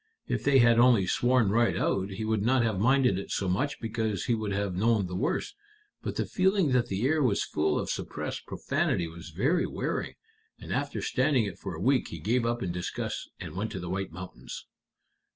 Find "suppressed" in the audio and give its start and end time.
7.87-8.47